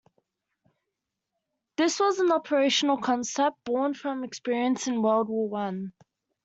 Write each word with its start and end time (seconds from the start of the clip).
This 1.75 1.99
was 1.99 2.17
an 2.17 2.31
operational 2.31 2.97
concept 2.97 3.63
born 3.65 3.93
from 3.93 4.23
experience 4.23 4.87
in 4.87 5.03
World 5.03 5.29
War 5.29 5.47
One. 5.47 5.93